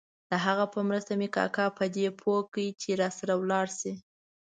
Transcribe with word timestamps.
د 0.29 0.31
هغه 0.45 0.65
په 0.73 0.79
مرسته 0.89 1.13
مې 1.19 1.27
کاکا 1.37 1.65
په 1.77 1.85
دې 1.95 2.07
پوه 2.21 2.39
کړ 2.53 2.65
چې 2.81 2.89
راسره 3.01 3.33
ولاړ 3.41 3.67
شي. 3.79 3.93